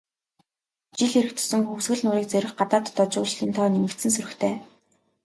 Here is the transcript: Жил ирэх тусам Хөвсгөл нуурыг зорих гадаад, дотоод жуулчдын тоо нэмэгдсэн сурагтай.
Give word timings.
Жил 1.01 1.11
ирэх 1.19 1.33
тусам 1.37 1.61
Хөвсгөл 1.67 2.01
нуурыг 2.03 2.27
зорих 2.29 2.53
гадаад, 2.59 2.85
дотоод 2.87 3.11
жуулчдын 3.13 3.51
тоо 3.55 3.67
нэмэгдсэн 3.69 4.11
сурагтай. 4.13 4.53